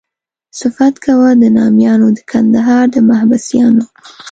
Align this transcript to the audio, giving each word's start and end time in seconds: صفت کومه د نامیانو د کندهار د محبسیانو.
صفت 0.59 0.93
کومه 1.05 1.31
د 1.41 1.43
نامیانو 1.57 2.07
د 2.17 2.19
کندهار 2.31 2.85
د 2.95 2.97
محبسیانو. 3.09 3.85